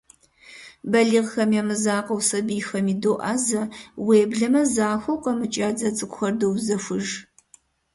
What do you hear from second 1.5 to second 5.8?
я мызакъуэу, сабийхэми доӀэзэ, уеблэмэ захуэу къэмыкӀ я